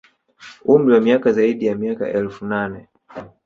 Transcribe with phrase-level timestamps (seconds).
[0.73, 2.79] Umri wa miaka zaidi ya miaka elfu nane